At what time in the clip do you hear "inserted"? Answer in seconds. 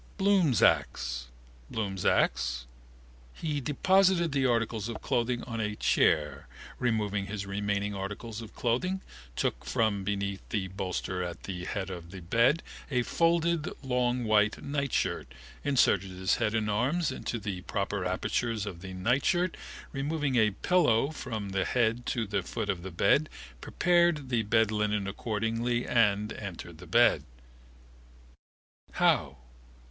15.63-16.09